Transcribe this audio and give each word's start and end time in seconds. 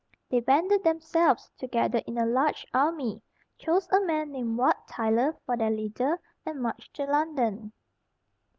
They 0.31 0.39
banded 0.39 0.83
themselves 0.83 1.51
together 1.59 2.01
in 2.07 2.17
a 2.17 2.25
large 2.25 2.65
army, 2.73 3.21
chose 3.59 3.87
a 3.89 4.03
man 4.03 4.31
named 4.31 4.57
Wat 4.57 4.87
Tyler 4.87 5.35
for 5.45 5.55
their 5.55 5.69
leader, 5.69 6.19
and 6.43 6.59
marched 6.59 6.95
to 6.95 7.03
London. 7.05 7.71